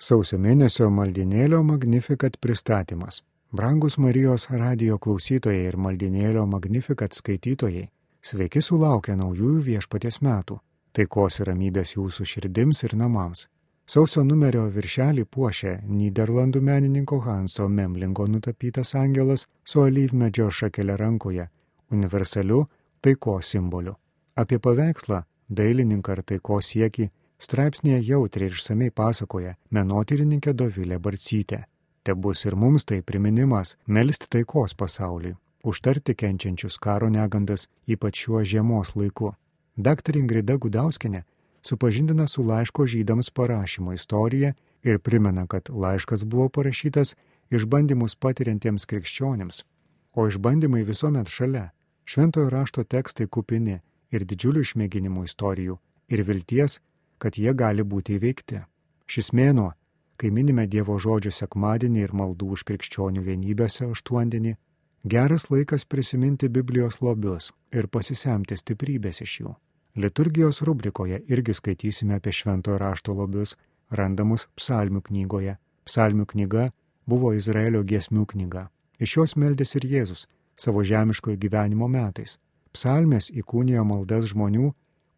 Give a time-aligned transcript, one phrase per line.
[0.00, 3.18] Sausio mėnesio maldinėlio Magnificat pristatymas.
[3.52, 7.82] Brangus Marijos radio klausytojai ir maldinėlio Magnificat skaitytojai,
[8.24, 10.56] sveiki sulaukę naujųjų viešpaties metų.
[10.96, 13.44] Taikos ir ramybės jūsų širdims ir namams.
[13.84, 21.50] Sausio numerio viršelį puošia Niderlandų menininko Hanso Memlingo nutapytas angelas su alyvmedžio šakelė rankoje,
[21.92, 22.64] universaliu
[23.04, 23.98] taikos simboliu.
[24.32, 27.10] Apie paveikslą, dailininką ar taikos siekį
[27.40, 31.64] Straipsnėje jautriai ir išsamei pasakoja menotyrininkė Dovilė Barcytė.
[32.04, 38.42] Te bus ir mums tai priminimas melsti taikos pasauliui, užtarti kenčiančius karo negandas, ypač šiuo
[38.44, 39.32] žiemos laiku.
[39.76, 40.18] Dr.
[40.20, 41.24] Ingrida Gudauskinė
[41.64, 47.14] supažindina su laiško žydams parašymo istorija ir primena, kad laiškas buvo parašytas
[47.50, 49.64] išbandymus patiriantiems krikščionėms,
[50.12, 51.70] o išbandymai visuomet šalia.
[52.04, 55.78] Šventojo rašto tekstai kupini ir didžiulių išmėginimų istorijų
[56.10, 56.80] ir vilties,
[57.20, 58.64] kad jie gali būti įveikti.
[59.10, 59.70] Šis mėnuo,
[60.16, 64.56] kai minime Dievo žodžio sekmadienį ir maldų už krikščionių vienybėse aštuondienį,
[65.04, 69.54] geras laikas prisiminti Biblijos lobius ir pasisemti stiprybės iš jų.
[70.00, 73.56] Liturgijos rubrikoje irgi skaitysime apie šventojo rašto lobius,
[73.90, 75.56] randamus psalmių knygoje.
[75.88, 76.68] Psalmių knyga
[77.06, 78.68] buvo Izraelio giesmių knyga.
[79.00, 82.36] Iš jos meldės ir Jėzus savo žemiškojo gyvenimo metais.
[82.70, 84.70] Psalmės įkūnijo maldas žmonių,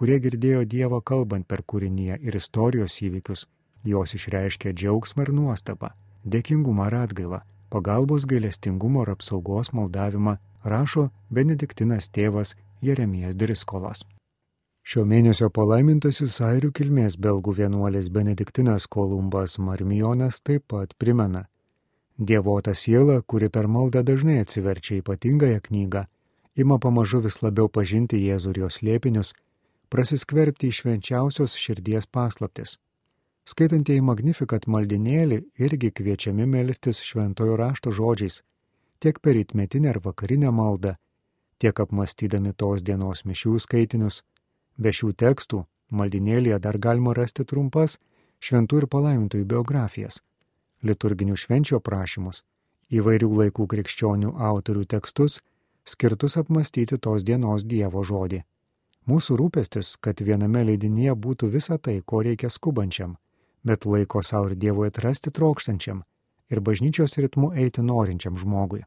[0.00, 3.44] kurie girdėjo Dievą kalbant per kūrinyje ir istorijos įvykius.
[3.84, 5.90] Jos išreiškė džiaugsmą ir nuostabą,
[6.24, 7.40] dėkingumą ir atgailą,
[7.72, 10.38] pagalbos gailestingumo ir apsaugos maldavimą
[10.72, 14.00] rašo Benediktinas tėvas Jeremijas Driskolas.
[14.84, 21.44] Šio mėnesio palaimintasis airių kilmės belgų vienuolis Benediktinas Kolumbas Marmijonas taip pat primena.
[22.16, 26.06] Dievota siela, kuri per maldą dažnai atsiverčia ypatingąją knygą,
[26.56, 29.36] ima pamažu vis labiau pažinti Jėzų ir jos liepinius
[29.90, 32.76] prasiskverbti į švenčiausios širdies paslaptis.
[33.50, 38.42] Skaitantieji Magnifikat maldinėlį irgi kviečiami melstis šventojo rašto žodžiais,
[39.02, 40.94] tiek per įtmetinę ar vakarinę maldą,
[41.58, 44.22] tiek apmastydami tos dienos mišių skaitinius.
[44.78, 47.98] Be šių tekstų maldinėlėje dar galima rasti trumpas
[48.40, 50.20] šventų ir palaimintojų biografijas,
[50.86, 52.44] liturginių švenčio prašymus,
[52.94, 55.40] įvairių laikų krikščionių autorių tekstus,
[55.84, 58.44] skirtus apmastyti tos dienos Dievo žodį.
[59.08, 63.16] Mūsų rūpestis, kad viename leidinyje būtų visa tai, ko reikia skubančiam,
[63.64, 66.02] bet laiko savo ir Dievui atrasti trokštančiam
[66.50, 68.82] ir bažnyčios ritmu eiti norinčiam žmogui.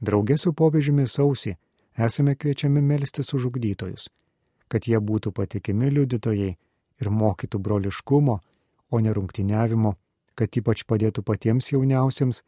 [0.00, 1.56] Draugė su popiežiumi sausi
[1.98, 4.08] esame kviečiami melstis už ugdytojus,
[4.68, 6.52] kad jie būtų patikimi liudytojai
[7.00, 8.38] ir mokytų broliškumo,
[8.90, 9.96] o ne rungtiniavimo,
[10.34, 12.42] kad ypač padėtų patiems jauniausiems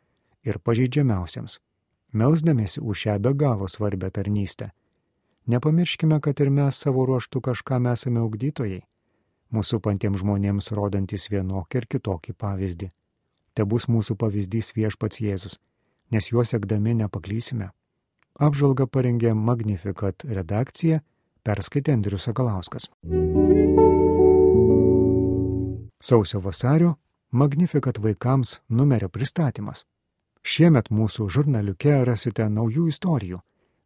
[0.47, 1.59] ir pažeidžiamiausiems,
[2.13, 4.71] melsdamėsi už šią be galo svarbę tarnystę
[5.47, 8.85] Nepamirškime, kad ir mes savo ruoštų kažkam esame ugdytojai,
[9.51, 12.91] mūsų pantiems žmonėms rodantis vienokį ir kitokį pavyzdį.
[13.55, 15.59] Te bus mūsų pavyzdys viešpats Jėzus,
[16.15, 17.73] nes juos sekdami nepaklysime.
[18.39, 21.03] Apžvalgą parengė Magnificat redakcija,
[21.43, 22.89] perskaitė Andrius Sakalauskas.
[25.99, 26.97] Sausio vasario
[27.33, 29.83] Magnificat vaikams numerio pristatymas.
[30.43, 33.43] Šiemet mūsų žurnaliuke rasite naujų istorijų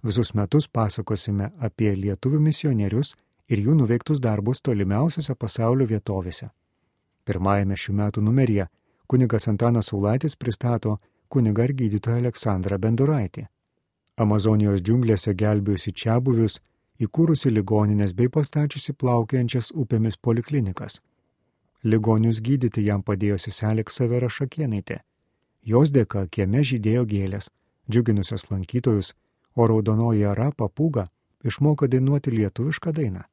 [0.07, 3.09] Visus metus pasakosime apie lietuvių misionierius
[3.51, 6.47] ir jų nuveiktus darbus tolimiausiose pasaulio vietovėse.
[7.27, 8.69] Pirmajame šių metų numeryje
[9.11, 13.49] kunigas Antanas Saulaitis pristato kunigą ir gydytoją Aleksandrą Benduraitį.
[14.23, 16.61] Amazonijos džiunglėse gelbėjusi čia buvius,
[17.03, 21.01] įkūrusi ligoninės bei pastačiusi plaukiančias upėmis poliklinikas.
[21.83, 25.03] Ligonius gydyti jam padėjo seselė Ksavera Šakienaitė.
[25.67, 27.51] Jos dėka kieme žydėjo gėlės,
[27.91, 29.17] džiuginusios lankytojus
[29.57, 31.09] o raudonoji ara papūga
[31.45, 33.25] išmoko dainuoti lietuvišką dainą.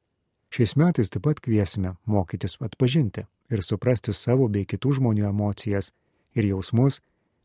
[0.54, 5.92] Šiais metais taip pat kviesime mokytis atpažinti ir suprasti savo bei kitų žmonių emocijas
[6.38, 7.02] ir jausmus,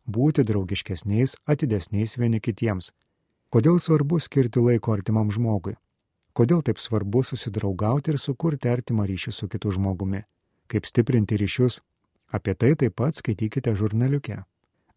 [0.06, 2.92] būti draugiškesniais, atidesniais vieni kitiems.
[3.48, 5.76] Kodėl svarbu skirti laiko artimam žmogui?
[6.36, 10.22] Kodėl taip svarbu susidraugauti ir sukurti artimą ryšį su kitu žmogumi?
[10.68, 11.80] Kaip stiprinti ryšius?
[12.28, 14.42] Apie tai taip pat skaitykite žurnaliuke.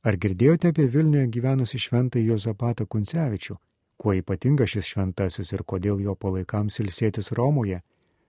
[0.04, 3.56] Ar girdėjote apie Vilniuje gyvenusi šventąjį Jozapatą Kuncevičių,
[4.02, 7.84] Kuo ypatingas šis šventasis ir kodėl jo palaikams ilsėtis Romoje,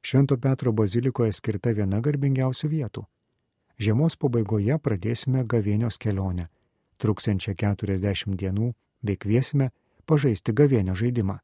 [0.05, 3.07] Švento Petro bazilikoje skirta viena garbingiausių vietų.
[3.81, 6.51] Žiemos pabaigoje pradėsime gavėnios kelionę,
[7.01, 9.71] truksiančią 40 dienų, bei kviesime
[10.05, 11.39] pažaisti gavėnio žaidimą.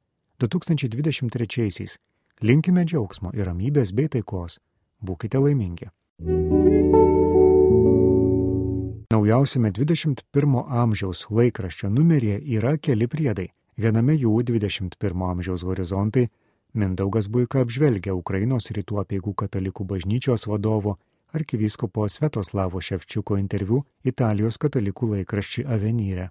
[0.44, 1.96] 2023-aisiais
[2.44, 4.60] linkime džiaugsmo ir ramybės bei taikos.
[5.00, 5.88] Būkite laimingi.
[9.08, 16.24] Naujausiame 21 amžiaus laikraščio numeryje yra keli priedai Viename jų 21 amžiaus horizontai
[16.74, 20.96] Mindaugas Buika apžvelgia Ukrainos rytų apieigų katalikų bažnyčios vadovo
[21.32, 26.30] arkivyskupo Svetoslavo Ševčiuko interviu Italijos katalikų laikraščiui Avenyre.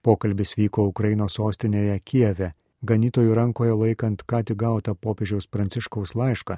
[0.00, 6.56] Pokalbis vyko Ukrainos sostinėje Kijeve, ganytojų rankoje laikant ką tik gautą popiežiaus pranciškaus laišką,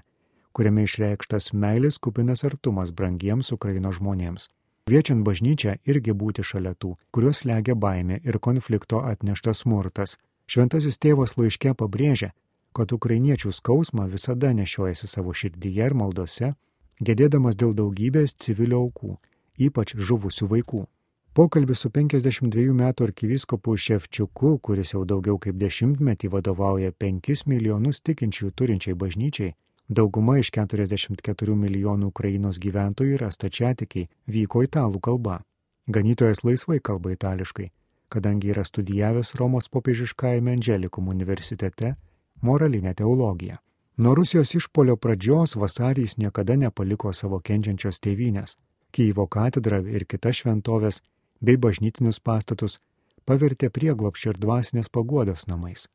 [0.54, 4.46] kuriame išreikštas meilės kupinas artumas brangiems Ukrainos žmonėms.
[4.88, 10.16] Kviečiant bažnyčią irgi būti šalia tų, kuriuos legia baimė ir konflikto atneštas smurtas.
[10.48, 12.32] Šventasis tėvas laiške pabrėžia,
[12.72, 16.54] kad ukrainiečių skausmą visada nešiojasi savo širdyje ir maldose,
[17.04, 19.16] gedėdamas dėl daugybės civilių aukų,
[19.68, 20.86] ypač žuvusių vaikų.
[21.36, 28.50] Pokalbis su 52 metų arkiviskopu Ševčiuku, kuris jau daugiau kaip dešimtmetį vadovauja 5 milijonus tikinčių
[28.56, 29.52] turinčiai bažnyčiai,
[29.88, 35.42] dauguma iš 44 milijonų Ukrainos gyventojų yra stačiatikiai, vyko italų kalba.
[35.86, 37.68] Ganytojas laisvai kalba itališkai,
[38.08, 41.94] kadangi yra studijavęs Romos popiežiškajame Angelikum universitete
[42.42, 43.56] moralinę teologiją.
[43.96, 48.56] Nuo Rusijos išpolio pradžios vasarys niekada nepaliko savo kenčiančios tėvynės.
[48.92, 51.00] Kyivo katedra ir kitas šventovės
[51.40, 52.78] bei bažnytinius pastatus
[53.26, 55.88] pavertė prieglopščio ir dvasinės paguodos namais.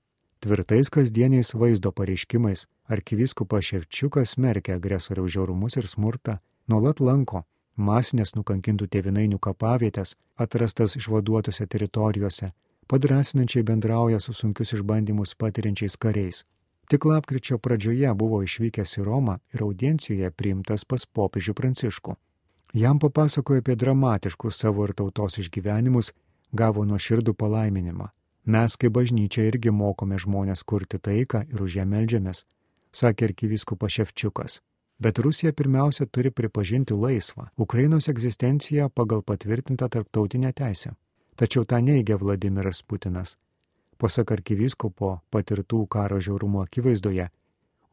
[0.44, 6.38] Tvirtais kasdieniais vaizdo pareiškimais arkivyskupas Ševčiukas smerkia agresoriaus žiaurumus ir smurtą,
[6.68, 7.46] nuolat lanko
[7.78, 12.52] masinės nukankintų tėvinainių kapavietės, atrastas išvaduotose teritorijose,
[12.88, 16.44] padrasinančiai bendrauja su sunkius išbandymus patiriančiais kariais.
[16.90, 22.16] Tik lapkričio pradžioje buvo išvykęs į Romą ir audiencijoje priimtas pas popiežių Pranciškų.
[22.74, 26.12] Jam papasakojo apie dramatiškus savo ir tautos išgyvenimus,
[26.52, 28.10] gavo nuoširdų palaiminimą.
[28.46, 32.44] Mes kaip bažnyčia irgi mokome žmonės kurti taiką ir už ją melžiamės,
[32.92, 34.60] sakė arkivyskupas Ševčiukas.
[35.00, 40.94] Bet Rusija pirmiausia turi pripažinti laisvą Ukrainos egzistenciją pagal patvirtintą tarptautinę teisę.
[41.36, 43.38] Tačiau tą neigia Vladimiras Putinas.
[43.98, 47.30] Pasak arkivyskupo patirtų karo žiaurumo akivaizdoje,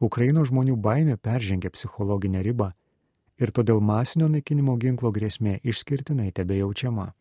[0.01, 2.71] Ukrainos žmonių baimė peržengia psichologinę ribą
[3.37, 7.11] ir todėl masinio naikinimo ginklo grėsmė išskirtinai tebejaučiama.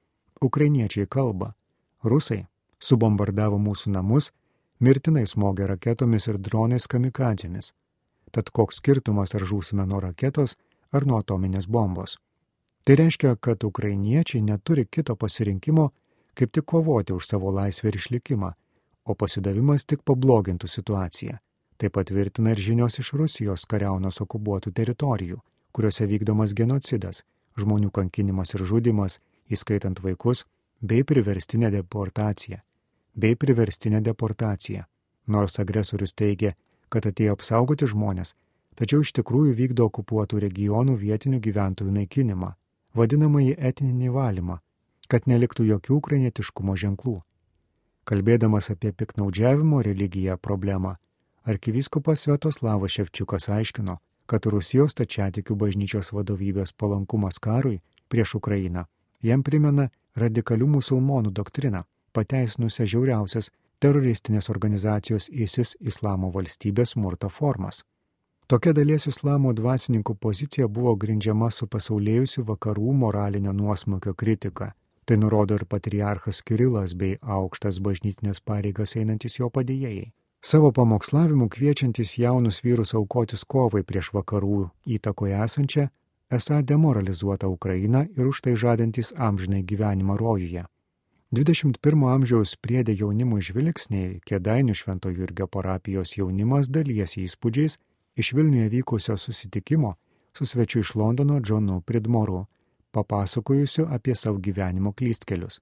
[0.41, 1.55] Ukrainiečiai kalba,
[2.05, 2.47] rusai
[2.81, 4.31] subombardavo mūsų namus,
[4.81, 7.73] mirtinai smogė raketomis ir dronais kamikadzėmis.
[8.31, 10.57] Tad koks skirtumas ar žūsime nuo raketos
[10.93, 12.17] ar nuo atominės bombos.
[12.85, 15.91] Tai reiškia, kad ukrainiečiai neturi kito pasirinkimo,
[16.35, 18.55] kaip tik kovoti už savo laisvę ir išlikimą,
[19.05, 21.37] o pasidavimas tik pablogintų situaciją.
[21.77, 25.41] Tai patvirtina ir žinios iš Rusijos kariaunos okupuotų teritorijų
[25.73, 27.23] kuriuose vykdomas genocidas,
[27.59, 29.19] žmonių kankinimas ir žudimas,
[29.51, 30.45] įskaitant vaikus,
[30.81, 32.63] bei priverstinė deportacija.
[33.15, 34.87] Bei priverstinė deportacija.
[35.27, 36.55] Nors agresorius teigia,
[36.93, 38.35] kad atėjo apsaugoti žmonės,
[38.79, 42.53] tačiau iš tikrųjų vykdo okupuotų regionų vietinių gyventojų naikinimą,
[42.99, 44.59] vadinamąjį etninį valymą,
[45.09, 47.17] kad neliktų jokių ukrainietiškumo ženklų.
[48.05, 50.97] Kalbėdamas apie piknaudžiavimo religiją problemą,
[51.45, 58.87] arkivyskupas Svetoslavas Ševčiukas aiškino, kad Rusijos tačiatikių bažnyčios vadovybės palankumas karui prieš Ukrainą
[59.23, 61.85] jam primena radikalių musulmonų doktriną,
[62.17, 63.51] pateisinusią žiauriausias
[63.81, 67.83] teroristinės organizacijos ISIS islamo valstybės smurto formas.
[68.51, 74.73] Tokia dalies islamo dvasininkų pozicija buvo grindžiama su pasaulėjusiu vakarų moralinio nuosmukio kritika.
[75.05, 80.11] Tai nurodo ir patriarchas Kirilas bei aukštas bažnytinės pareigas einantis jo padėjėjai.
[80.43, 84.61] Savo pamokslavimu kviečiantis jaunus vyrus aukotis kovai prieš vakarų
[84.99, 85.87] įtakoje esančią,
[86.31, 90.65] esą demoralizuotą Ukrainą ir už tai žadantis amžinai gyvenimą rojuje.
[91.31, 97.77] 21 amžiaus priedė jaunimo žvilgsniai, kėdainių Švento Jurgio parapijos jaunimas dalyjasi įspūdžiais
[98.19, 99.93] iš Vilniuje vykusio susitikimo
[100.35, 102.49] su svečiu iš Londono Džonu Pridmoru,
[102.91, 105.61] papasakojusiu apie savo gyvenimo klystkelius.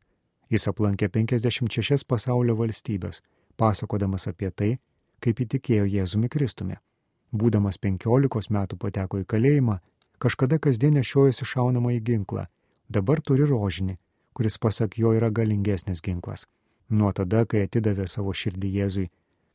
[0.49, 3.21] Jis aplankė 56 pasaulio valstybės
[3.61, 4.73] pasakodamas apie tai,
[5.21, 6.81] kaip įtikėjo Jėzumi Kristumi.
[7.29, 9.81] Būdamas penkiolikos metų pateko į kalėjimą,
[10.17, 12.49] kažkada kasdien nešiojosi šaunamą į ginklą,
[12.89, 13.99] dabar turi rožinį,
[14.39, 16.47] kuris pasak jo yra galingesnis ginklas.
[16.89, 19.09] Nuo tada, kai atidavė savo širdį Jėzui,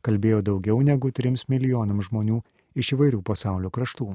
[0.03, 2.43] kalbėjo daugiau negu trims milijonams žmonių
[2.75, 4.11] iš įvairių pasaulio kraštų.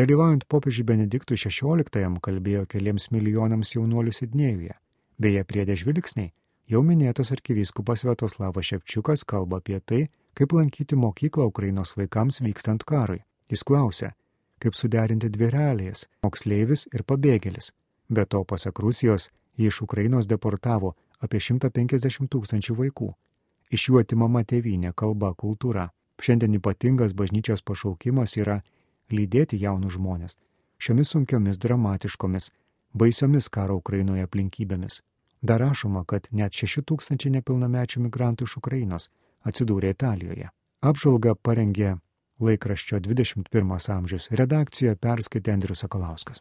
[0.00, 4.76] Dalyvaujant popiežiui Benediktui XVI kalbėjo keliems milijonams jaunuolių Sidnėjuje,
[5.18, 6.30] beje, priedė žvilgsniai
[6.70, 10.04] Jau minėtas arkivyskupas Svetoslavas Šepčiukas kalba apie tai,
[10.38, 13.24] kaip lankyti mokyklą Ukrainos vaikams vykstant karui.
[13.50, 14.12] Jis klausia,
[14.62, 17.72] kaip suderinti dvi realijas- moksleivis ir pabėgėlis.
[18.08, 23.10] Be to, pasak Rusijos, iš Ukrainos deportavo apie 150 tūkstančių vaikų.
[23.70, 25.90] Iš jų atimama tėvynė, kalba, kultūra.
[26.20, 28.60] Šiandien ypatingas bažnyčios pašaukimas yra
[29.10, 30.36] lydėti jaunus žmonės
[30.80, 32.50] šiomis sunkiomis, dramatiškomis,
[32.92, 35.00] baisiomis karo Ukrainoje aplinkybėmis.
[35.42, 39.08] Dar rašoma, kad net 6 tūkstančiai nepilnamečių migrantų iš Ukrainos
[39.44, 40.50] atsidūrė Italijoje.
[40.80, 41.96] Apžvalgą parengė
[42.40, 46.40] laikraščio 21 amžius redakcijoje perskaitė Andrius Sakalauskas.